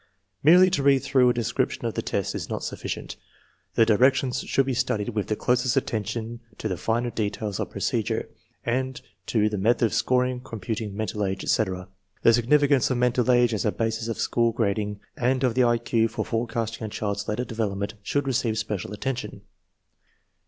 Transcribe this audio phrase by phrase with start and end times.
[0.41, 3.17] Merely to read through a description of the tests is not sufficient.
[3.75, 8.27] The directions should be studied with the closest attention to the finer details of procedure,
[8.65, 11.87] and to the method of scoring, computing mental age, etc.
[12.23, 15.77] The significance of mental age as a basis of school grading and of the I
[15.77, 19.43] Q for forecasting a child's later develop ment should receive special attention.